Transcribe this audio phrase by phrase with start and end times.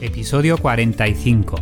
[0.00, 1.56] episodio 45.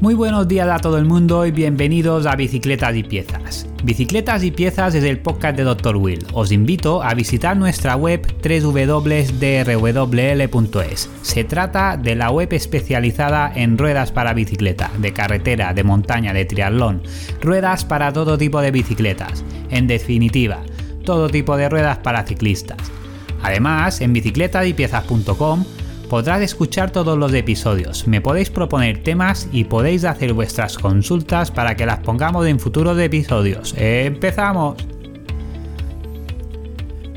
[0.00, 3.66] Muy buenos días a todo el mundo y bienvenidos a Bicicletas y Piezas.
[3.82, 5.96] Bicicletas y Piezas es el podcast de Dr.
[5.96, 6.26] Will.
[6.32, 9.40] Os invito a visitar nuestra web www.drwl.es.
[11.22, 16.44] Se trata de la web especializada en ruedas para bicicleta, de carretera, de montaña, de
[16.44, 17.02] triatlón,
[17.40, 19.44] ruedas para todo tipo de bicicletas.
[19.70, 20.60] En definitiva,
[21.04, 22.95] todo tipo de ruedas para ciclistas.
[23.46, 25.64] Además, en bicicletasypiezas.com
[26.10, 31.76] podrás escuchar todos los episodios, me podéis proponer temas y podéis hacer vuestras consultas para
[31.76, 33.72] que las pongamos en futuros episodios.
[33.78, 34.84] ¡Empezamos!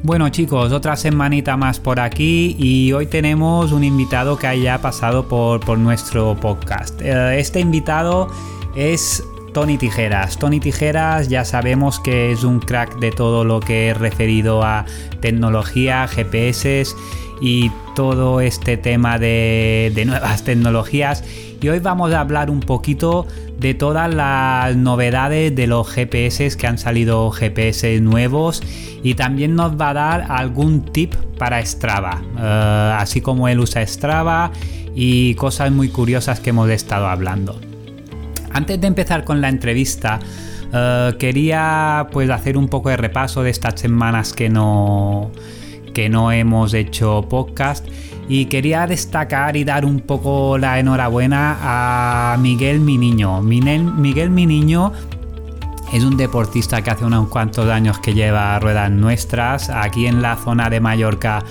[0.03, 5.27] Bueno chicos, otra semanita más por aquí y hoy tenemos un invitado que haya pasado
[5.27, 7.01] por, por nuestro podcast.
[7.01, 8.27] Eh, este invitado
[8.75, 10.37] es Tony Tijeras.
[10.37, 14.85] Tony Tijeras ya sabemos que es un crack de todo lo que es referido a
[15.21, 16.87] tecnología, GPS
[17.41, 21.23] y todo este tema de, nuevas tecnologías.
[21.61, 26.67] Y hoy vamos a hablar un poquito de todas las novedades de los GPS que
[26.67, 28.63] han salido GPS nuevos
[29.03, 33.85] y también nos va a dar algún tip para Strava, eh, así como él usa
[33.85, 34.51] Strava
[34.95, 37.59] y cosas muy curiosas que hemos estado hablando.
[38.51, 40.19] Antes de empezar con la entrevista,
[40.71, 45.31] eh, quería pues hacer un poco de repaso de estas semanas que no,
[45.93, 47.87] que no hemos hecho podcast
[48.27, 53.41] y quería destacar y dar un poco la enhorabuena a Miguel Mi Niño.
[53.41, 54.93] Miguel Mi Niño
[55.91, 59.69] es un deportista que hace unos cuantos años que lleva ruedas nuestras.
[59.69, 61.43] Aquí en la zona de Mallorca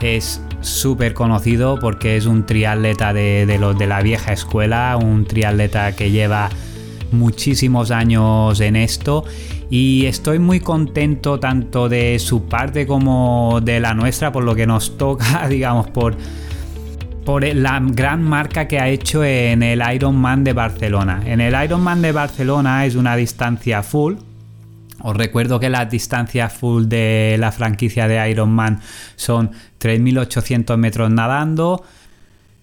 [0.00, 5.94] es súper conocido porque es un triatleta de, los de la vieja escuela, un triatleta
[5.94, 6.50] que lleva
[7.12, 9.24] muchísimos años en esto
[9.70, 14.66] y estoy muy contento tanto de su parte como de la nuestra por lo que
[14.66, 16.16] nos toca, digamos, por,
[17.24, 21.22] por la gran marca que ha hecho en el Ironman de Barcelona.
[21.24, 24.14] En el Ironman de Barcelona es una distancia full,
[25.00, 28.80] os recuerdo que las distancias full de la franquicia de Ironman
[29.16, 31.84] son 3.800 metros nadando,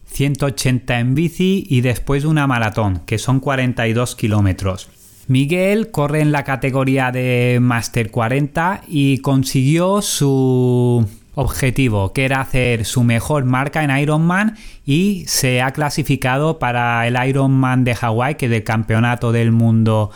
[0.07, 4.89] 180 en bici y después una maratón, que son 42 kilómetros.
[5.27, 12.85] Miguel corre en la categoría de Master 40 y consiguió su objetivo, que era hacer
[12.85, 18.45] su mejor marca en Ironman y se ha clasificado para el Ironman de Hawái, que
[18.45, 20.11] es el campeonato del mundo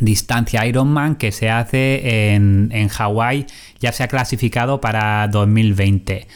[0.00, 3.46] distancia Ironman que se hace en, en Hawái
[3.80, 6.26] ya se ha clasificado para 2020.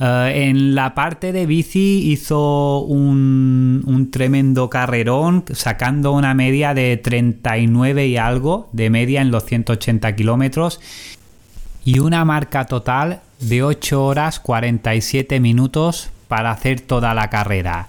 [0.00, 6.96] Eh, en la parte de bici hizo un, un, tremendo carrerón sacando una media de
[6.96, 10.80] 39 y algo de media en los 180 kilómetros
[11.84, 17.88] y una marca total de 8 horas 47 minutos para hacer toda la carrera.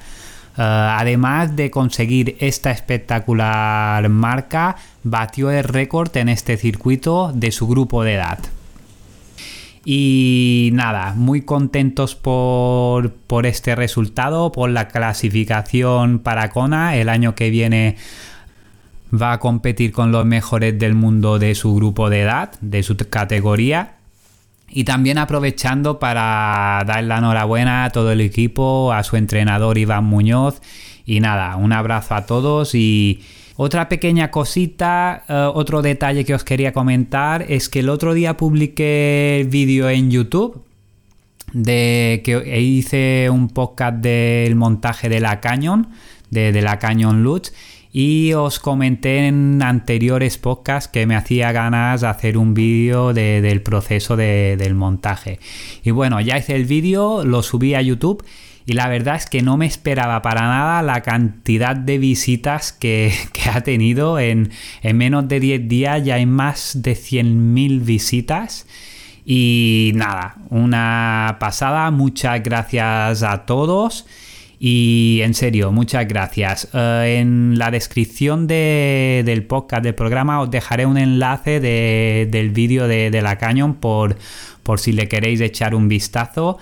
[0.58, 7.68] Eh, además de conseguir esta espectacular marca, batió el récord en este circuito de su
[7.68, 8.40] grupo de edad.
[9.86, 16.98] Y nada, muy contentos por, por, este resultado, por la clasificación para Kona.
[16.98, 17.96] El año que viene
[19.12, 22.98] va a competir con los mejores del mundo de su grupo de edad, de su
[22.98, 23.96] categoría.
[24.68, 30.04] Y también aprovechando para dar la enhorabuena a todo el equipo, a su entrenador Iván
[30.04, 30.62] Muñoz.
[31.06, 33.24] Y nada, un abrazo a todos y
[33.62, 38.38] otra pequeña cosita, eh, otro detalle que os quería comentar es que el otro día
[38.38, 40.64] publiqué el vídeo en YouTube
[41.52, 45.90] de que hice un podcast del montaje de la Canyon,
[46.30, 47.52] de, la Canyon Lutz
[47.92, 53.62] y os comenté en anteriores podcasts que me hacía ganas de hacer un vídeo del
[53.62, 55.38] proceso del montaje.
[55.84, 58.24] Y bueno, ya hice el vídeo, lo subí a YouTube
[58.70, 63.12] y la verdad es que no me esperaba para nada la cantidad de visitas que,
[63.52, 64.20] ha tenido.
[64.20, 64.52] En,
[64.84, 68.68] en, menos de 10 días ya hay más de 100.000 visitas.
[69.26, 71.90] Y nada, una pasada.
[71.90, 74.06] Muchas gracias a todos.
[74.60, 76.68] Y en serio, muchas gracias.
[76.72, 83.20] Eh, en la descripción del podcast, del programa, os dejaré un enlace del vídeo de,
[83.24, 84.16] la Canyon por,
[84.62, 86.60] por si le queréis echar un vistazo.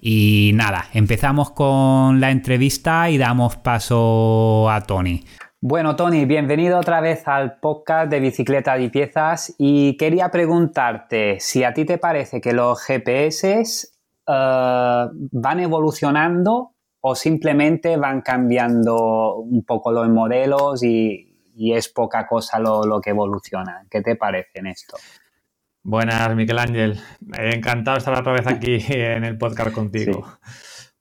[0.00, 5.24] Y nada, empezamos con la entrevista y damos paso a Tony.
[5.60, 11.64] Bueno, Tony, bienvenido otra vez al podcast de Bicicletas y Piezas y quería preguntarte si
[11.64, 13.88] a ti te parece que los GPS
[14.26, 21.26] eh, van evolucionando o simplemente van cambiando un poco los modelos y,
[21.74, 23.84] es poca cosa lo, lo que evoluciona.
[23.90, 24.96] ¿Qué te parece en esto?
[25.82, 27.00] Buenas, Miguel Ángel.
[27.38, 30.38] Encantado de estar otra vez aquí en el podcast contigo.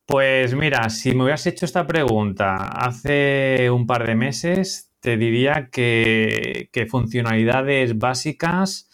[0.06, 5.70] Pues mira, si me hubieras hecho esta pregunta hace un par de meses, te diría
[5.70, 8.90] que, funcionalidades básicas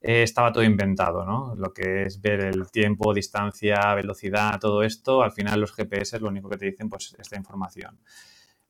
[0.00, 1.54] eh, estaba todo inventado, ¿no?
[1.54, 6.28] Lo que es ver el tiempo, distancia, velocidad, todo esto, al final los GPS lo
[6.28, 8.00] único que te dicen pues esta información.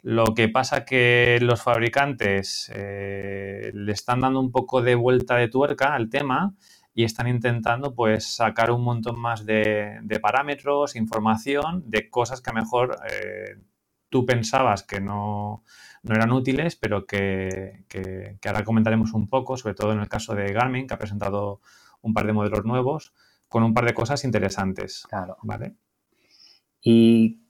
[0.08, 5.48] Lo que pasa que los fabricantes eh, le están dando un poco de vuelta de
[5.48, 6.54] tuerca al tema
[6.94, 12.52] y están intentando pues sacar un montón más de, parámetros, información, de cosas que a
[12.52, 13.56] lo mejor eh,
[14.08, 15.64] tú pensabas que no,
[16.04, 17.84] eran útiles, pero que,
[18.46, 21.60] ahora comentaremos un poco, sobre todo en el caso de Garmin, que ha presentado
[22.00, 23.12] un par de modelos nuevos
[23.48, 25.04] con un par de cosas interesantes.
[25.10, 25.36] Claro.
[25.42, 25.74] ¿Vale?
[26.80, 27.45] Y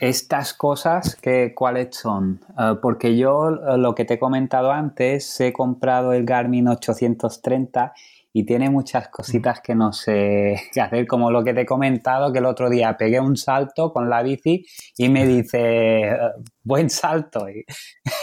[0.00, 2.40] estas cosas, que, ¿cuáles son?
[2.58, 7.92] Eh, porque yo eh, lo que te he comentado antes, he comprado el Garmin 830
[8.32, 12.32] y tiene muchas cositas que no sé qué hacer, como lo que te he comentado,
[12.32, 14.64] que el otro día pegué un salto con la bici
[14.96, 16.16] y me dice,
[16.62, 17.46] buen salto.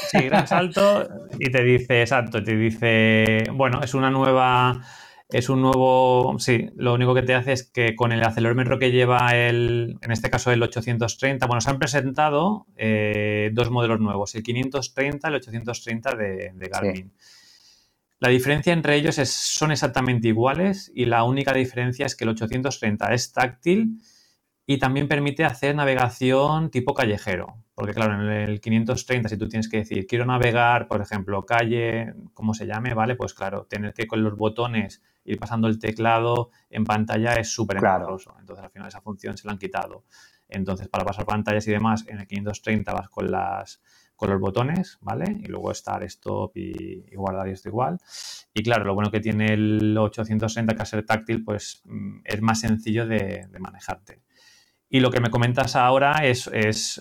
[0.10, 1.08] Sí, gran salto
[1.40, 4.82] y te dice, exacto, te dice, bueno, es una nueva...
[5.36, 8.94] Es un nuevo, sí, lo único que te hace es que con el acelerómetro que
[8.94, 14.34] lleva el, en este caso el 830, bueno, se han presentado eh, dos modelos nuevos,
[14.36, 17.12] el 530 y el 830 de, Garmin.
[18.22, 22.30] La diferencia entre ellos es, son exactamente iguales y la única diferencia es que el
[22.30, 24.00] 830 es táctil
[24.66, 27.64] y también permite hacer navegación tipo callejero.
[27.76, 32.14] Porque claro, en el 530 si tú tienes que decir, quiero navegar, por ejemplo, calle,
[32.34, 33.16] como se llame, ¿vale?
[33.16, 37.78] Pues claro, tener que con los botones ir pasando el teclado en pantalla es súper
[37.78, 38.18] claro.
[38.40, 40.06] Entonces al final esa función se la han quitado.
[40.48, 43.82] Entonces para pasar pantallas y demás, en el 530 vas con las
[44.16, 45.38] con los botones, ¿vale?
[45.44, 48.00] Y luego estar stop y, guardar y esto igual.
[48.54, 52.42] Y claro, lo bueno que tiene el 860 que a ser táctil, pues mm, es
[52.42, 54.22] más sencillo de, manejarte.
[54.96, 56.50] Y lo que me comentas ahora es,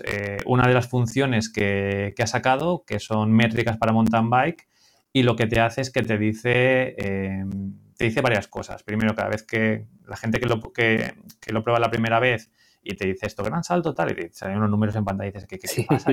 [0.02, 4.66] eh, una de las funciones que, ha sacado, que son métricas para mountain bike,
[5.12, 8.82] y lo que te hace es que te dice, em, te dice varias cosas.
[8.82, 12.50] Primero, cada vez que la gente que lo, que, que lo prueba la primera vez
[12.82, 15.32] y te dice esto, gran salto, tal, y te salen unos números en pantalla y
[15.32, 16.10] dices, ¿qué, qué, pasa?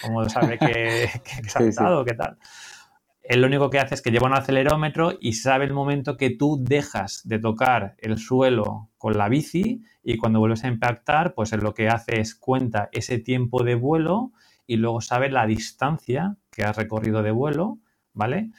[0.00, 2.06] cómo sabe que, que, saltado?
[2.06, 2.38] ¿Qué tal?
[3.28, 6.30] Él lo único que hace es que lleva un acelerómetro y sabe el momento que
[6.30, 11.52] tú dejas de tocar el suelo con la bici y cuando vuelves a impactar, pues
[11.52, 14.32] él lo que hace es cuenta ese tiempo de vuelo
[14.66, 17.80] y luego sabe la distancia que has recorrido de vuelo,
[18.14, 18.50] ¿vale?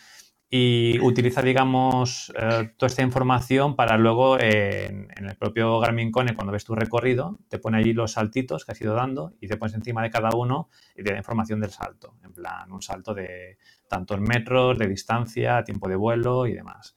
[0.51, 6.51] Y utiliza, digamos, eh, toda esta información para luego en, el propio Garmin Connect, cuando
[6.51, 9.75] ves tu recorrido, te pone allí los saltitos que has ido dando y te pones
[9.75, 12.15] encima de cada uno y te da información del salto.
[12.23, 16.95] En plan, un salto de tantos metros, de distancia, tiempo de vuelo y demás.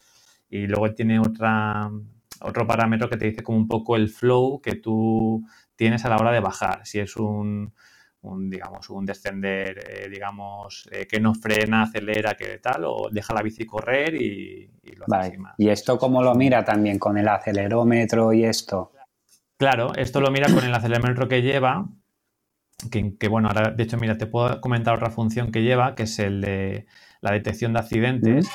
[0.48, 1.90] Y luego tiene otra,
[2.40, 5.44] otro parámetro que te dice como un poco el flow que tú
[5.76, 6.86] tienes a la hora de bajar.
[6.86, 7.74] Si es un
[8.22, 13.34] un, digamos, un descender, eh, digamos, eh, que no frena, acelera, que tal, o deja
[13.34, 18.32] la bici correr y, lo hace ¿Y esto cómo lo mira también con el acelerómetro
[18.32, 18.92] y esto?
[19.56, 21.88] Claro, esto lo mira con el acelerómetro que lleva,
[22.90, 26.18] que, bueno, ahora de hecho, mira, te puedo comentar otra función que lleva, que es
[26.18, 26.86] el de
[27.20, 28.48] la detección de accidentes,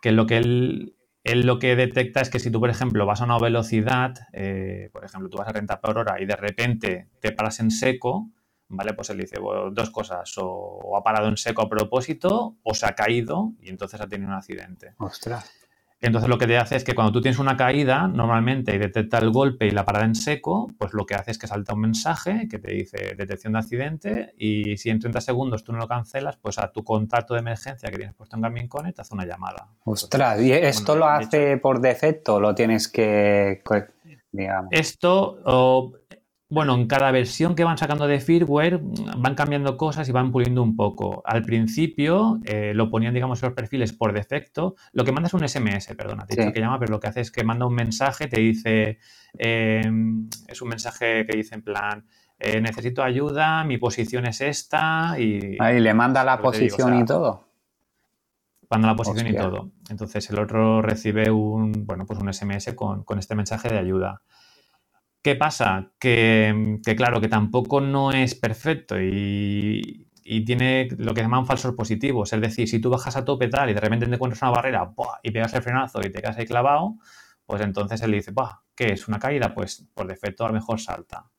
[0.00, 3.20] que lo que él, él lo que detecta es que si tú, por ejemplo, vas
[3.20, 7.08] a una velocidad, eh, por ejemplo, tú vas a 30 por hora y de repente
[7.20, 8.30] te paras en seco,
[8.76, 8.94] ¿vale?
[8.94, 9.38] Pues él dice
[9.72, 14.00] dos cosas, o, ha parado en seco a propósito o se ha caído y entonces
[14.00, 14.94] ha tenido un accidente.
[14.98, 15.50] Ostras.
[16.00, 19.16] Entonces lo que te hace es que cuando tú tienes una caída, normalmente y detecta
[19.18, 21.80] el golpe y la parada en seco, pues lo que hace es que salta un
[21.80, 25.88] mensaje que te dice detección de accidente y si en 30 segundos tú no lo
[25.88, 29.14] cancelas, pues a tu contacto de emergencia que tienes puesto en Garmin Connect te hace
[29.14, 29.68] una llamada.
[29.84, 32.38] Ostras, ¿y esto lo hace por defecto?
[32.38, 33.62] ¿Lo tienes que,
[34.30, 34.68] digamos?
[34.72, 35.38] Esto,
[36.54, 40.30] bueno, en cada versión que van sacando de firmware mm, van cambiando cosas y van
[40.30, 41.22] puliendo un poco.
[41.26, 44.76] Al principio eh, lo ponían, digamos, en los perfiles por defecto.
[44.92, 47.30] Lo que manda es un SMS, perdona, te que llama, pero lo que hace es
[47.30, 48.98] que manda un mensaje, te dice,
[49.36, 52.06] em, es un mensaje que dice en plan,
[52.38, 55.56] eh, necesito ayuda, mi posición es esta y...
[55.60, 57.48] Ahí le manda la posición y todo.
[58.70, 59.70] Manda la posición y todo.
[59.90, 64.22] Entonces el otro recibe un, bueno, pues un SMS con, con este mensaje de ayuda.
[65.24, 65.90] ¿Qué pasa?
[65.98, 70.10] Que, claro, que tampoco no es perfecto y,
[70.44, 72.34] tiene lo que llaman falsos positivos.
[72.34, 74.92] Es decir, si tú bajas a tope tal y de repente te encuentras una barrera
[75.22, 76.96] y pegas el frenazo y te quedas ahí clavado,
[77.46, 78.32] pues entonces él dice,
[78.74, 79.08] ¿qué es?
[79.08, 79.54] ¿Una caída?
[79.54, 81.30] Pues por defecto a lo mejor salta.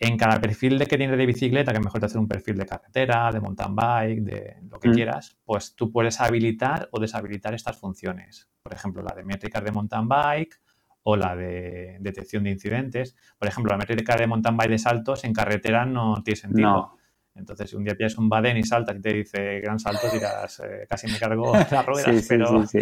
[0.00, 2.66] en cada perfil de que tienes de bicicleta, que mejor te hacer un perfil de
[2.66, 4.92] carretera, de mountain bike, de lo que Mm.
[4.92, 8.50] quieras, pues tú puedes habilitar o deshabilitar estas funciones.
[8.60, 10.60] Por ejemplo, la de métricas de mountain bike
[11.04, 13.14] o la de detección de incidentes.
[13.38, 16.68] Por ejemplo, la métrica de mountain bike de saltos en carretera no tiene sentido.
[16.68, 16.98] No.
[17.36, 20.60] Entonces, si un día pillas un Baden y saltas y te dice gran salto, dirás,
[20.60, 22.66] eh, casi me cargo las ruedas, Sí, sí, pero...
[22.66, 22.80] sí.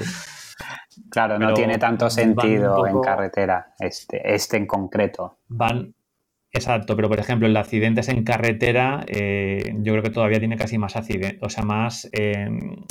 [1.11, 5.39] Claro, no tiene tanto sentido en carretera, este, este en concreto.
[5.49, 5.95] Van,
[6.51, 10.57] exacto, pero por ejemplo, el de accidentes en carretera, eh, yo creo que todavía tiene
[10.57, 12.49] casi más accidente, o sea, más, eh,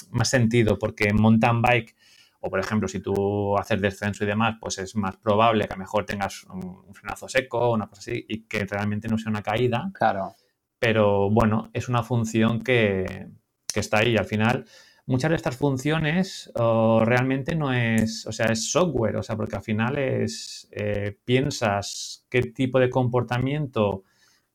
[0.09, 1.95] más sentido, porque en mountain bike,
[2.41, 5.77] o por ejemplo, si tú haces descenso y demás, pues es más probable que a
[5.77, 9.29] lo mejor tengas un, un frenazo seco, una cosa así, y que realmente no sea
[9.29, 9.91] una caída.
[9.93, 10.35] Claro,
[10.79, 13.27] Pero bueno, es una función que,
[13.71, 14.17] que está ahí.
[14.17, 14.65] Al final,
[15.05, 19.55] muchas de estas funciones oh, realmente no es, o sea, es software, o sea, porque
[19.55, 24.03] al final es, eh, piensas qué tipo de comportamiento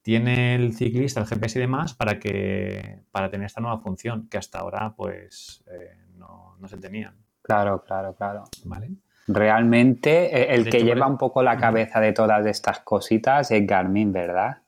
[0.02, 4.38] tiene el ciclista, el GPS y demás, para que, para tener esta nueva función, que
[4.38, 7.16] hasta ahora, pues, eh, no, no se tenían,
[7.46, 8.44] claro, claro, claro.
[8.64, 8.90] ¿vale?
[9.28, 13.66] Realmente eh, el que hecho, lleva un poco la cabeza de todas estas cositas es
[13.66, 14.62] Garmin, ¿verdad?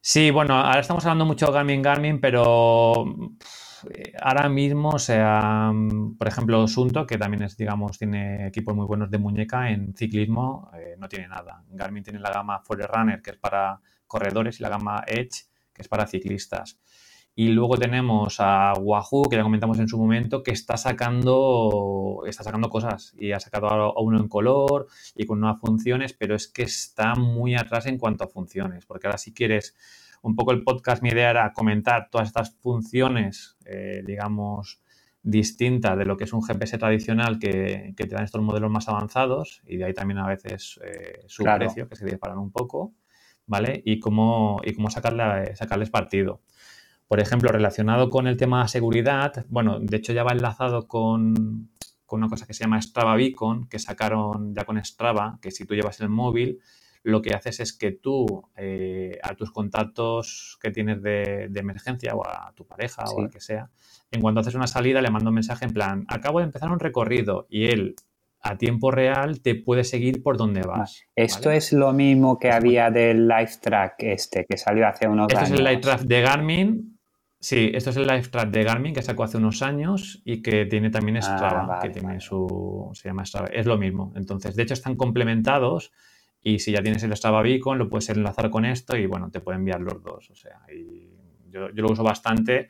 [0.00, 3.04] Sí, bueno, ahora estamos hablando mucho de Garmin Garmin, pero
[3.90, 5.70] eh, ahora mismo, o sea,
[6.18, 10.70] por ejemplo, Sunto, que también es, digamos, tiene equipos muy buenos de muñeca en ciclismo,
[10.74, 11.62] eh, no tiene nada.
[11.68, 15.88] Garmin tiene la gama Forerunner, que es para corredores, y la gama Edge, que es
[15.88, 16.78] para ciclistas.
[17.40, 22.42] Y luego tenemos a Wahoo, que ya comentamos en su momento, que está sacando, está
[22.42, 26.48] sacando cosas y ha sacado ahora uno en color y con nuevas funciones, pero es
[26.48, 29.76] que está muy atrás en cuanto a funciones, porque ahora si quieres,
[30.20, 34.80] un poco el podcast, mi idea era comentar todas estas funciones, eh, digamos,
[35.22, 38.88] distintas de lo que es un GPS tradicional que, que te dan estos modelos más
[38.88, 41.60] avanzados y de ahí también a veces eh, su Claro.
[41.60, 42.94] precio, que se disparan un poco,
[43.46, 43.80] ¿vale?
[43.84, 46.42] Y cómo, y cómo sacarle, sacarles partido.
[47.08, 51.70] Por ejemplo, relacionado con el tema de seguridad, bueno, de hecho ya va enlazado con,
[52.06, 55.64] con una cosa que se llama Strava Beacon, que sacaron ya con Strava, que si
[55.64, 56.60] tú llevas el móvil,
[57.04, 62.14] lo que haces es que tú eh, a tus contactos que tienes de, de emergencia
[62.14, 63.14] o a tu pareja Sí.
[63.16, 63.70] o a la que sea,
[64.10, 66.80] en cuanto haces una salida le manda un mensaje en plan, acabo de empezar un
[66.80, 67.94] recorrido y él
[68.40, 71.02] a tiempo real te puede seguir por donde vas.
[71.16, 71.58] Esto ¿vale?
[71.58, 75.50] es lo mismo que había del Live Track este, que salió hace unos Este es
[75.50, 75.58] años.
[75.60, 76.97] el Live Track de Garmin.
[77.40, 80.66] Sí, esto es el Live Track de Garmin que sacó hace unos años y que
[80.66, 82.20] tiene también Ah, Strava, vale, que tiene vale.
[82.20, 82.90] su.
[82.94, 83.46] se llama Strava.
[83.48, 84.12] Es lo mismo.
[84.16, 85.92] Entonces, de hecho, están complementados
[86.42, 89.40] y si ya tienes el Strava Beacon, lo puedes enlazar con esto y bueno, te
[89.40, 90.30] puede enviar los dos.
[90.30, 91.10] O sea, y
[91.48, 92.68] yo, yo lo uso bastante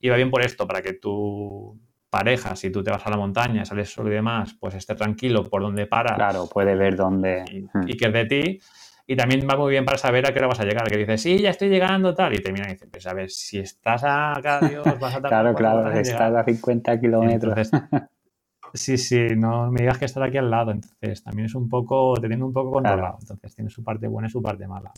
[0.00, 1.78] y va bien por esto, para que tu
[2.10, 5.44] pareja, si tú te vas a la montaña, sales solo y demás, pues esté tranquilo
[5.44, 7.44] por donde paras Claro, puede ver dónde.
[7.50, 7.88] y, Hmm.
[7.88, 8.60] y que es de ti.
[9.06, 10.88] Y también va muy bien para saber a qué hora vas a llegar.
[10.88, 12.32] Que dices, sí, ya estoy llegando, tal.
[12.34, 15.90] Y termina y dice, pues a ver, si estás acá, Dios, vas a Claro, claro,
[15.90, 16.36] estás llegar".
[16.36, 17.58] a 50 kilómetros.
[17.58, 18.02] Entonces,
[18.72, 20.70] sí, sí, no me digas que estás aquí al lado.
[20.70, 23.00] Entonces, también es un poco, te tiene un poco controlado.
[23.00, 23.18] Claro.
[23.20, 24.90] Entonces, tiene su parte buena y su parte mala.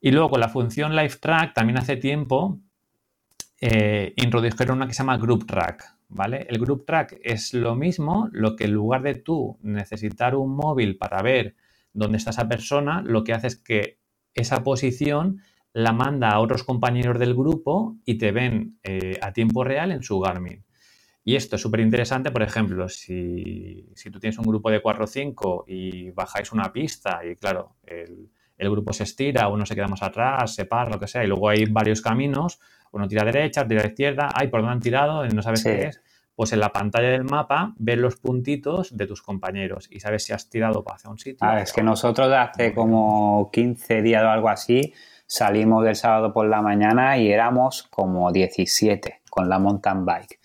[0.00, 2.58] Y luego con la función Live Track, también hace tiempo
[3.60, 5.96] eh, introdujeron una que se llama Group Track.
[6.08, 6.46] ¿Vale?
[6.48, 10.96] El Group Track es lo mismo, lo que en lugar de tú necesitar un móvil
[10.96, 11.56] para ver
[11.96, 13.98] dónde está esa persona, lo que hace es que
[14.34, 15.40] esa posición
[15.72, 20.02] la manda a otros compañeros del grupo y te ven eh, a tiempo real en
[20.02, 20.64] su Garmin.
[21.24, 25.04] Y esto es súper interesante, por ejemplo, si, si, tú tienes un grupo de 4
[25.04, 29.74] o 5 y bajáis una pista y claro, el, el, grupo se estira, uno se
[29.74, 32.60] queda más atrás, se para, lo que sea, y luego hay varios caminos,
[32.92, 35.68] uno tira a derecha, tira a izquierda, ay, por dónde han tirado, no sabes sí.
[35.68, 36.00] qué es.
[36.36, 40.34] Pues en la pantalla del mapa ves los puntitos de tus compañeros y sabes si
[40.34, 41.38] has tirado hacia un sitio.
[41.40, 44.92] Ah, es que nosotros hace como 15 días o algo así
[45.26, 50.38] salimos del sábado por la mañana y éramos como 17 con la mountain bike.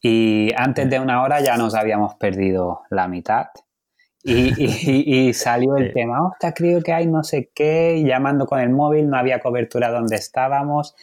[0.00, 3.46] Y antes de una hora ya nos habíamos perdido la mitad.
[4.22, 5.94] Y, y, y salió el sí.
[5.94, 9.90] tema, hostia, creo que hay no sé qué, llamando con el móvil, no había cobertura
[9.90, 10.94] donde estábamos.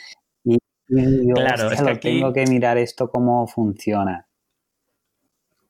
[0.88, 2.20] Claro, hostia, es que aquí...
[2.20, 4.28] tengo que mirar esto cómo funciona.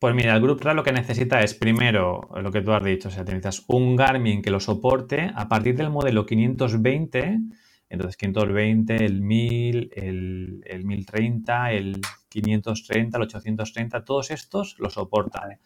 [0.03, 3.07] Pues mira, el Group Track lo que necesita es primero lo que tú has dicho,
[3.07, 7.39] o sea, necesitas un Garmin que lo soporte a partir del modelo 520,
[7.87, 15.59] entonces 520, el 1000, el, el 1030, el 530, el 830, todos estos lo soportan.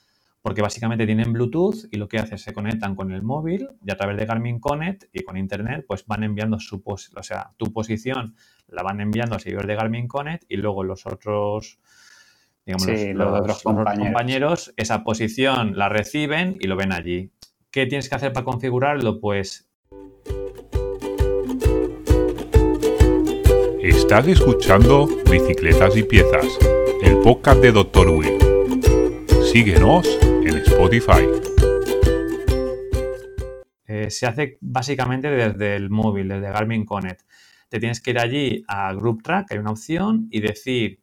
[0.44, 3.90] Porque básicamente tienen Bluetooth y lo que hace es se conectan con el móvil y
[3.90, 7.74] a través de Garmin Connect y con internet pues van enviando su o sea, tu
[7.74, 8.36] posición
[8.68, 11.80] la van enviando a seguidores de Garmin Connect y luego los otros
[12.66, 14.74] digamos, los, otros compañeros.
[14.76, 17.32] esa posición la reciben y lo ven allí.
[17.72, 19.20] ¿Qué tienes que hacer para configurarlo?
[19.20, 19.70] Pues...
[23.82, 26.46] Estás escuchando Bicicletas y Piezas,
[27.04, 28.10] el podcast de Dr.
[28.10, 28.38] Will.
[29.52, 31.26] Síguenos en Spotify.
[33.86, 37.22] Eh, se hace básicamente desde el móvil, desde Garmin Connect.
[37.70, 41.02] Te tienes que ir allí a Group Track, hay una opción, y decir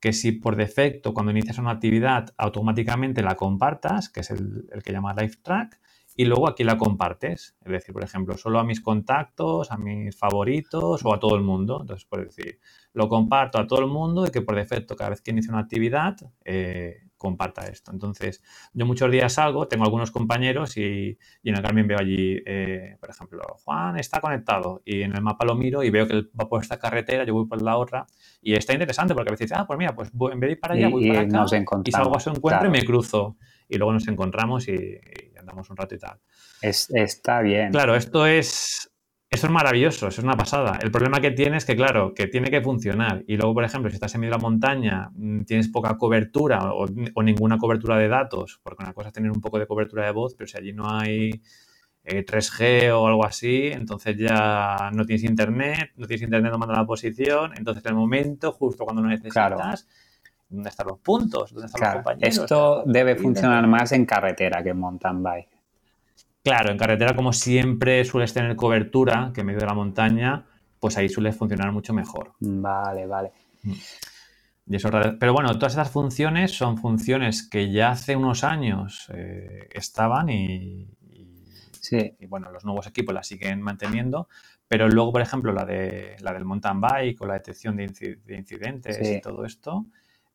[0.00, 4.92] que si por defecto cuando inicias una actividad automáticamente la compartas, que es el, que
[4.92, 5.80] llama Live Track,
[6.14, 7.56] y luego aquí la compartes.
[7.64, 11.42] Es decir, por ejemplo, solo a mis contactos, a mis favoritos o a todo el
[11.42, 11.78] mundo.
[11.80, 12.60] Entonces, por decir,
[12.92, 15.62] lo comparto a todo el mundo y que por defecto cada vez que inicio una
[15.62, 17.90] actividad eh, comparta esto.
[17.90, 18.42] Entonces,
[18.74, 23.08] yo muchos días salgo, tengo algunos compañeros y, en el Garmin veo allí, eh, por
[23.08, 26.46] ejemplo, Juan está conectado y en el mapa lo miro y veo que él va
[26.46, 28.06] por esta carretera, yo voy por la otra
[28.42, 30.60] y está interesante porque a veces dice, ah, pues mira, pues en vez de ir
[30.60, 31.46] para allá, voy para acá
[31.84, 33.36] y salgo a su encuentro y me cruzo
[33.68, 35.00] y luego nos encontramos y,
[35.38, 36.18] andamos un rato y tal.
[36.60, 37.70] está bien.
[37.70, 38.93] Claro, esto es
[39.34, 40.78] eso es maravilloso, eso es una pasada.
[40.80, 43.24] El problema que tiene es que, claro, que tiene que funcionar.
[43.26, 46.72] Y luego, por ejemplo, si estás en medio de la montaña, mm, tienes poca cobertura
[46.72, 46.86] o,
[47.22, 50.34] ninguna cobertura de datos, porque una cosa es tener un poco de cobertura de voz,
[50.36, 51.42] pero si allí no hay
[52.04, 56.76] 3G eh, o algo así, entonces ya no tienes internet, no tienes internet, no manda
[56.76, 59.88] la posición, entonces en el momento, justo cuando lo necesitas,
[60.48, 61.52] ¿dónde están los puntos?
[61.52, 62.38] ¿Dónde están los compañeros?
[62.38, 65.53] Esto debe funcionar más en carretera que en mountain bike.
[66.44, 70.44] Claro, en carretera, como siempre sueles tener cobertura, que en medio de la montaña,
[70.78, 72.34] pues ahí suele funcionar mucho mejor.
[72.38, 73.32] Vale, vale.
[73.62, 73.72] Mm.
[75.18, 80.86] pero bueno, todas estas funciones son funciones que ya hace unos años eh, estaban y,
[81.80, 82.14] sí.
[82.20, 84.28] y, bueno, los nuevos equipos las siguen manteniendo,
[84.68, 87.84] pero luego, por ejemplo, la, de, la del mountain bike o la detección de,
[88.28, 89.86] incidentes y todo esto,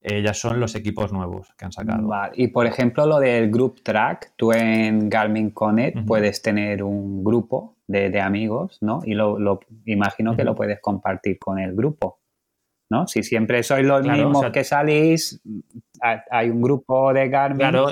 [0.01, 2.09] eh, ya son los equipos nuevos que han sacado.
[2.33, 7.75] Y por ejemplo, lo del Group Track, tú en Garmin Connect puedes tener un grupo
[7.85, 9.01] de, amigos, ¿no?
[9.03, 12.19] Y lo, imagino que lo puedes compartir con el grupo,
[12.89, 13.07] ¿no?
[13.07, 15.41] Si siempre sois los mismos que salís,
[16.01, 17.57] hay un grupo de Garmin.
[17.57, 17.87] Claro,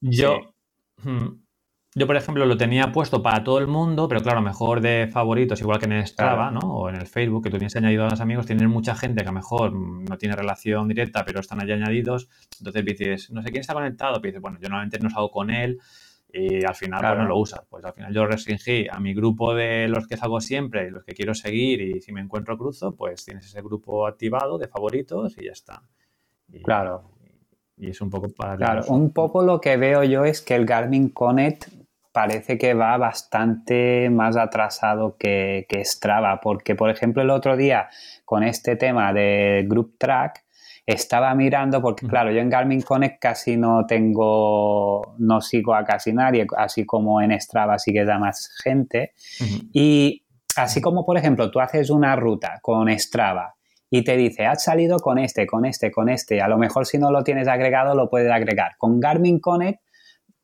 [0.00, 0.40] yo.
[1.92, 5.60] Yo, por ejemplo, lo tenía puesto para todo el mundo, pero claro, mejor de favoritos,
[5.60, 6.60] igual que en Strava, ¿no?
[6.60, 9.28] O en el Facebook, que tú tienes añadido a los amigos, tienen mucha gente que
[9.28, 12.28] a lo mejor no tiene relación directa, pero están allí añadidos.
[12.60, 15.80] Entonces dices, no sé quién está conectado, dices, bueno, yo normalmente no salgo con él
[16.32, 17.64] y al final, no lo usa.
[17.68, 21.02] Pues al final yo restringí a mi grupo de los que salgo siempre y los
[21.02, 25.36] que quiero seguir y si me encuentro cruzo, pues tienes ese grupo activado de favoritos
[25.38, 25.82] y ya está.
[26.62, 27.10] claro.
[27.76, 28.58] Y es un poco para...
[28.58, 31.79] Claro, un poco lo que veo yo es que el Garmin Connect
[32.12, 37.88] parece que va bastante más atrasado que, Strava, porque por ejemplo el otro día
[38.24, 40.44] con este tema de Group Track
[40.86, 46.12] estaba mirando, porque claro, yo en Garmin Connect casi no tengo, no sigo a casi
[46.12, 49.12] nadie, así como en Strava sigue a más gente,
[49.72, 50.24] y
[50.56, 53.54] así como por ejemplo tú haces una ruta con Strava,
[53.92, 56.40] y te dice, has salido con este, con este, con este.
[56.40, 58.76] A lo mejor si no lo tienes agregado, lo puedes agregar.
[58.78, 59.80] Con Garmin Connect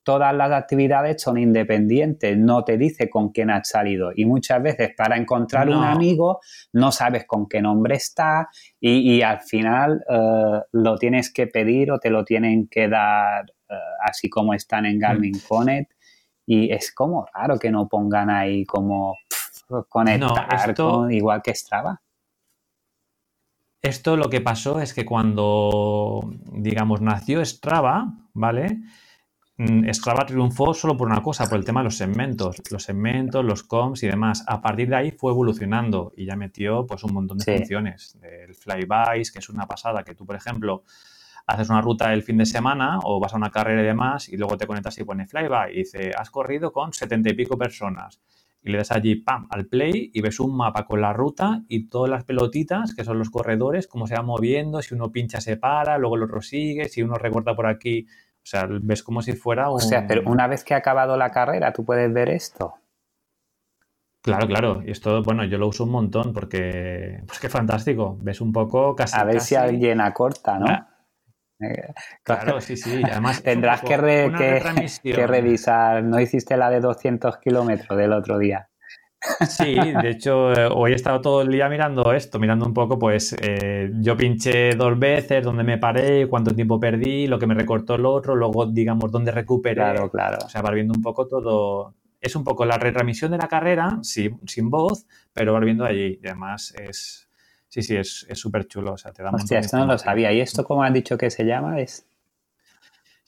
[0.06, 4.12] todas las actividades son independientes, no te dice con quién has salido.
[4.14, 6.38] Y muchas veces para encontrar un amigo
[6.74, 11.98] no sabes con qué nombre está y, al final eh, lo tienes que pedir o
[11.98, 15.48] te lo tienen que dar eh, así como están en Garmin mm.
[15.48, 15.92] Connect.
[16.46, 19.16] Y es como raro que no pongan ahí como
[19.88, 20.72] conectar
[21.10, 22.00] igual que Strava.
[23.82, 28.78] Esto lo que pasó es que cuando, digamos, nació Strava, ¿vale?
[29.58, 33.42] Mm, Strava triunfó solo por una cosa, por el tema de los segmentos, los segmentos,
[33.44, 34.44] los comps y demás.
[34.46, 38.18] A partir de ahí fue evolucionando y ya metió pues un montón de funciones.
[38.22, 40.84] El flybys, que es una pasada, que tú, por ejemplo,
[41.46, 44.36] haces una ruta el fin de semana o vas a una carrera y demás y
[44.36, 48.20] luego te conectas y pone flyby y dice, has corrido con setenta y pico personas.
[48.62, 51.88] Y le das allí, pam, al play y ves un mapa con la ruta y
[51.88, 55.56] todas las pelotitas, que son los corredores, cómo se van moviendo, si uno pincha se
[55.56, 58.06] para, luego el otro sigue, si uno recorta por aquí
[58.46, 59.74] o sea, ves como si fuera un...
[59.74, 62.76] O sea, pero una vez que ha acabado la carrera, ¿tú puedes ver esto?
[64.22, 64.82] Claro, claro.
[64.86, 68.16] Y esto, bueno, yo lo uso un montón porque, pues qué fantástico.
[68.20, 69.18] Ves un poco casi...
[69.18, 70.66] A ver si alguien acorta, ¿no?
[70.68, 70.88] Ah.
[71.58, 73.02] Eh, claro, sí, sí.
[73.02, 73.96] Además, tendrás que,
[75.02, 76.04] que, revisar.
[76.04, 78.68] No hiciste la de 200 kilómetros del otro día.
[79.48, 82.98] Sí, de hecho, eh, hoy he estado todo el día mirando esto, mirando un poco,
[82.98, 87.54] pues eh, yo pinché dos veces, dónde me paré, cuánto tiempo perdí, lo que me
[87.54, 89.76] recortó el otro, luego, digamos, dónde recuperé.
[89.76, 90.38] Claro, claro.
[90.44, 91.94] O sea, vas viendo un poco todo.
[92.20, 96.18] Es un poco la retransmisión de la carrera, sí, sin voz, pero vas viendo allí.
[96.22, 97.28] Y además es.
[97.68, 98.92] Sí, sí, es súper chulo.
[98.92, 100.32] O sea, te da Hostia, esto no lo sabía.
[100.32, 101.80] ¿Y esto cómo has dicho que se llama?
[101.80, 102.06] Es.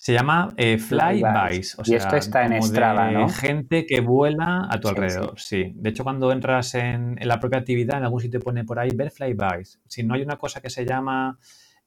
[0.01, 1.77] Se llama eh, Flybys.
[1.85, 3.29] y esto está en Strava, ¿no?
[3.29, 5.73] Gente que vuela a tu alrededor, sí.
[5.75, 9.11] De hecho, cuando entras en, la propia actividad, en algún sitio pone por ahí ver
[9.11, 9.81] Flybys.
[9.89, 11.41] Si no hay una cosa que se llama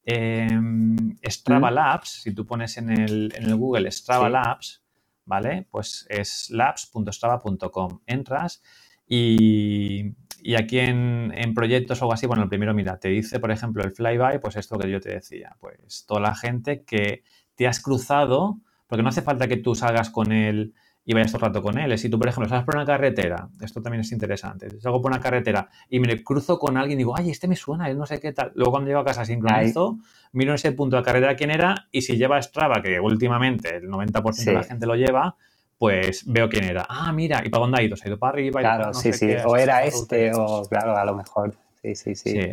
[0.04, 1.74] em, Strava ¿Mm?
[1.74, 4.84] Labs, si tú pones en el, en el Google Strava Labs,
[5.24, 5.66] ¿vale?
[5.72, 8.02] Pues es labs.strava.com.
[8.08, 8.62] Entras
[9.08, 10.16] y,
[10.58, 13.82] aquí en, en, proyectos o algo así, bueno, el primero, mira, te dice, por ejemplo,
[13.86, 17.24] el flyby, pues esto que yo te decía, pues toda la gente que
[17.56, 21.46] te has cruzado, porque no hace falta que tú salgas con él y vayas todo
[21.46, 21.98] el rato con él.
[21.98, 25.20] Si tú, por ejemplo, sales por una carretera, esto también es interesante, salgo por una
[25.20, 28.20] carretera y me cruzo con alguien y digo, ay, este me suena, él no sé
[28.20, 28.52] qué tal.
[28.56, 29.98] Luego cuando llego a casa sincronizo,
[30.34, 33.78] miro en ese punto de la carretera quién era y si lleva Strava, que últimamente
[33.78, 35.36] el 90% de la gente lo lleva,
[35.78, 36.86] pues veo quién era.
[36.88, 37.98] Ah, mira, ¿y para dónde ha ido?
[37.98, 38.60] Se ha ido para arriba.
[38.60, 39.32] Claro, sí, sí.
[39.46, 41.56] o era este, o claro, a lo mejor.
[41.82, 42.32] Sí, sí, sí.
[42.32, 42.50] sí.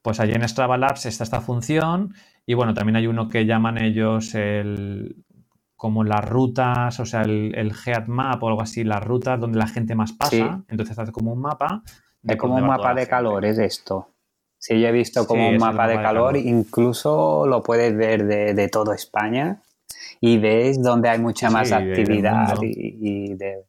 [0.00, 2.14] Pues allí en Strava Labs está esta función
[2.46, 5.24] y bueno, también hay uno que llaman ellos el
[5.74, 7.72] como las rutas, o sea, el, el
[8.06, 10.64] Map o algo así, las rutas donde la gente más pasa.
[10.68, 11.82] Entonces hace como un mapa.
[12.22, 14.08] Es como un mapa de calor, es esto.
[14.58, 18.68] Sí, yo he visto como un mapa, de, calor, incluso lo puedes ver de, de
[18.68, 19.60] toda España
[20.20, 23.64] y ves donde hay mucha más actividad y, de,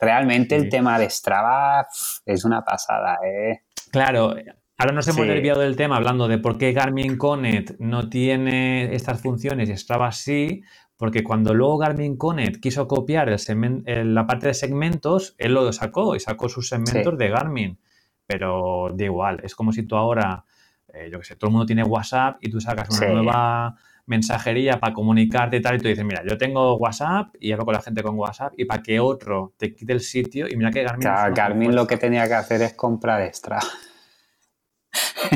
[0.00, 1.86] Realmente el tema de Strava
[2.24, 3.62] es una pasada, ¿eh?
[3.90, 4.34] Claro,
[4.76, 9.22] Ahora nos hemos desviado del tema hablando de por qué Garmin Connect no tiene estas
[9.22, 10.62] funciones y Strava sí,
[10.96, 16.16] porque cuando luego Garmin Connect quiso copiar el la parte de segmentos, él lo sacó
[16.16, 17.78] y sacó sus segmentos de Garmin.
[18.26, 20.44] Pero da igual, es como si tú ahora,
[20.92, 24.80] eh, yo qué sé, todo el mundo tiene WhatsApp y tú sacas una nueva mensajería
[24.80, 27.80] para comunicarte y tal, y tú dices, mira, yo tengo WhatsApp y hablo con la
[27.80, 31.34] gente con WhatsApp y para que otro te quite el sitio y mira que Garmin...
[31.34, 33.60] Garmin lo que tenía que hacer es comprar extra.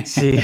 [0.05, 0.39] Sí,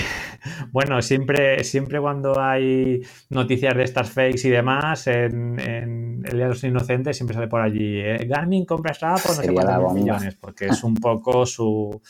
[0.72, 6.48] bueno, siempre, siempre cuando hay noticias de estas fakes y demás, en, El Día de
[6.48, 7.98] los Inocentes siempre sale por allí.
[7.98, 8.24] ¿eh?
[8.26, 12.00] Garmin compra esta por no sé cuántos millones, porque es un poco su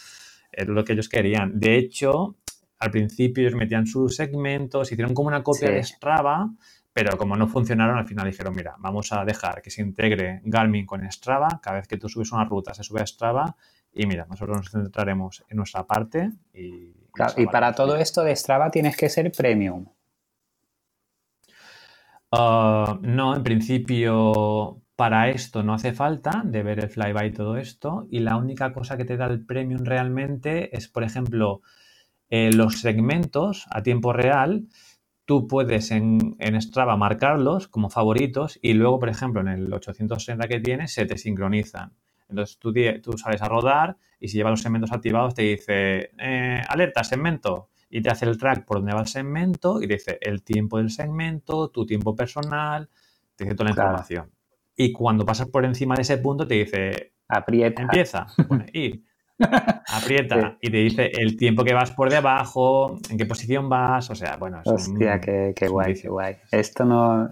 [0.67, 1.59] lo que ellos querían.
[1.59, 2.37] De hecho,
[2.79, 6.51] al principio ellos metían sus segmentos, hicieron como una copia de Strava,
[6.93, 10.87] pero como no funcionaron, al final dijeron, mira, vamos a dejar que se integre Garmin
[10.87, 13.57] con Strava, cada vez que tú subes una ruta se sube a Strava
[13.95, 16.93] y mira, nosotros nos centraremos en nuestra parte y
[17.37, 19.87] y para todo esto de Strava tienes que ser premium.
[22.33, 27.57] Ah, no, en principio para esto no hace falta de ver el flyby y todo
[27.57, 28.07] esto.
[28.11, 31.63] Y la única cosa que te da el premium realmente es, por ejemplo,
[32.31, 34.67] eh, los segmentos a tiempo real.
[35.25, 40.49] Tú puedes en, en, Strava marcarlos como favoritos y luego, por ejemplo, en el 860
[40.49, 41.93] que tienes se te sincronizan.
[42.29, 46.63] Entonces tú, tú sales a rodar y si lleva los segmentos activados te dice, eh,
[46.69, 50.43] alerta, segmento, y te hace el track por donde va el segmento y dice el
[50.43, 52.89] tiempo del segmento, tu tiempo personal,
[53.37, 54.31] te dice toda la información.
[54.77, 57.83] Y cuando pasas por encima de ese punto te dice, aprieta.
[57.83, 59.05] Empieza, pone ir.
[59.89, 64.15] Aprieta y te dice el tiempo que vas por debajo, en qué posición vas, o
[64.15, 64.61] sea, bueno.
[64.65, 66.37] Es Hostia, qué, qué guay, qué guay.
[66.51, 67.31] Esto no,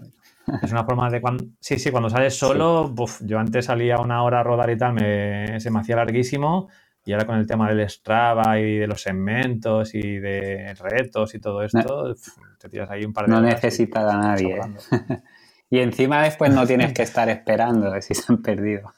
[0.61, 1.45] es una forma de cuando.
[1.59, 5.59] Sí, sí, cuando sales solo, yo antes salía una hora a rodar y tal, me,
[5.59, 6.69] se me hacía larguísimo.
[7.05, 11.39] Y ahora con el tema del Strava y de los segmentos y de retos y
[11.39, 12.15] todo esto,
[12.57, 14.55] te tiras ahí un par de No necesitas a nadie.
[14.55, 15.21] ¿eh?
[15.69, 18.93] y encima después no tienes que estar esperando si se han perdido.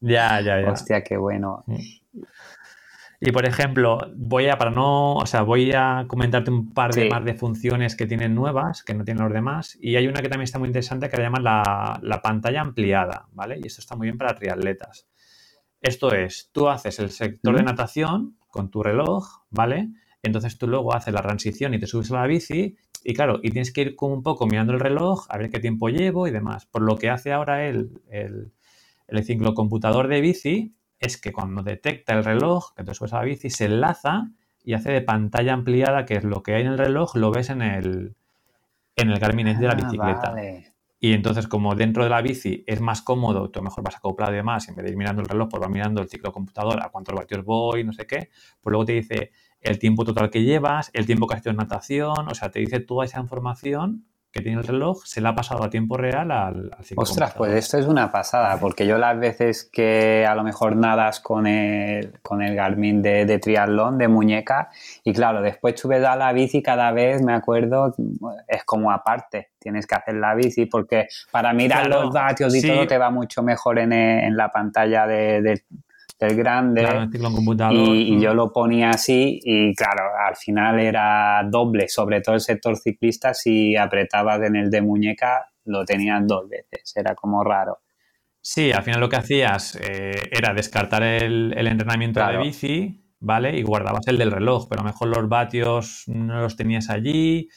[0.00, 0.70] ya, ya, ya.
[0.70, 1.64] Hostia, qué bueno.
[3.26, 7.08] Y por ejemplo, voy a, para no, o sea, voy a comentarte un par de
[7.08, 9.78] más de funciones que tienen nuevas, que no tienen los demás.
[9.80, 13.58] Y hay una que también está muy interesante que la llaman la, pantalla ampliada, ¿vale?
[13.62, 15.08] Y esto está muy bien para triatletas.
[15.80, 19.88] Esto es, tú haces el sector de natación con tu reloj, ¿vale?
[20.22, 23.52] Entonces tú luego haces la transición y te subes a la bici y claro, y
[23.52, 26.30] tienes que ir como un poco mirando el reloj, a ver qué tiempo llevo y
[26.30, 26.66] demás.
[26.66, 28.52] Por lo que hace ahora el, el,
[29.08, 33.24] el ciclocomputador de bici es que cuando detecta el reloj, que te subes a la
[33.24, 34.30] bici, se enlaza
[34.62, 37.50] y hace de pantalla ampliada, que es lo que hay en el reloj, lo ves
[37.50, 38.14] en el,
[38.96, 40.34] en el Garmin de la ah, bicicleta.
[40.98, 44.32] Y entonces, como dentro de la bici es más cómodo, tú mejor vas a acoplar
[44.32, 46.82] de más, en vez de ir mirando el reloj, pues vas mirando el ciclo computador,
[46.82, 48.30] a cuántos vatios voy, no sé qué,
[48.62, 49.30] pues luego te dice
[49.60, 52.60] el tiempo total que llevas, el tiempo que has hecho en natación, o sea, te
[52.60, 56.32] dice toda esa información que tiene el reloj se la ha pasado a tiempo real
[56.32, 60.42] al, al Ostras, pues esto es una pasada, porque yo las veces que a lo
[60.42, 64.70] mejor nadas con el, con el Garmin de, de triatlón, de muñeca,
[65.04, 67.94] y claro, después subes a la bici cada vez, me acuerdo,
[68.48, 72.88] es como aparte, tienes que hacer la bici, porque para mirar los vatios y todo
[72.88, 75.62] te va mucho mejor en, en la pantalla de,
[76.18, 76.82] del grande.
[76.82, 77.74] Claro, computador.
[77.74, 82.40] Y, y yo lo ponía así y claro, al final era doble, sobre todo el
[82.40, 87.78] sector ciclista, si apretabas en el de muñeca lo tenían dos veces, era como raro.
[88.40, 92.38] Sí, al final lo que hacías eh, era descartar el, el entrenamiento Claro.
[92.40, 93.56] de bici, ¿vale?
[93.58, 97.48] Y guardabas el del reloj, pero a lo mejor los vatios no los tenías allí.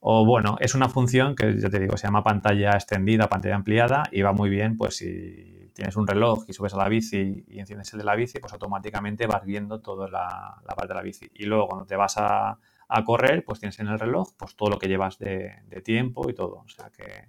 [0.00, 4.02] O bueno, es una función que yo te digo, se llama pantalla extendida, pantalla ampliada,
[4.12, 7.60] y va muy bien, pues si tienes un reloj y subes a la bici y
[7.60, 11.02] enciendes el de la bici, pues automáticamente vas viendo toda la, la parte de la
[11.02, 11.30] bici.
[11.34, 12.58] Y luego cuando te vas a,
[12.88, 16.30] a correr, pues tienes en el reloj pues todo lo que llevas de, de tiempo
[16.30, 16.62] y todo.
[16.64, 17.28] O sea que